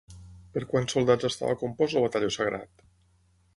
[0.55, 2.85] Per quants soldats estava compost el Batalló Sagrat?